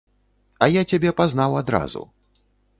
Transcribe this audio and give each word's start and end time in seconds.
А 0.63 0.69
я 0.77 0.81
цябе 0.93 1.13
пазнаў 1.21 1.61
адразу. 1.63 2.01